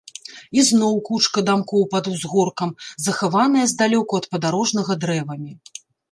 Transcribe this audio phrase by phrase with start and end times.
[0.59, 2.69] Ізноў кучка дамкоў пад узгоркам,
[3.07, 5.51] захаваная здалёку ад падарожнага дрэвамі.